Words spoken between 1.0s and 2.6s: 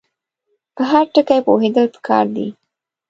ټکي پوهېدل پکار دي.